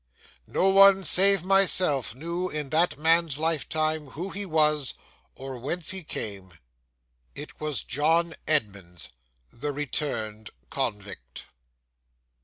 No 0.47 0.69
one 0.69 1.03
save 1.03 1.43
myself 1.43 2.15
knew 2.15 2.49
in 2.49 2.71
that 2.71 2.97
man's 2.97 3.37
lifetime 3.37 4.07
who 4.07 4.31
he 4.31 4.47
was, 4.47 4.95
or 5.35 5.59
whence 5.59 5.91
he 5.91 6.03
came 6.03 6.57
it 7.35 7.59
was 7.61 7.83
John 7.83 8.33
Edmunds, 8.47 9.09
the 9.51 9.71
returned 9.71 10.49
convict. 10.71 11.45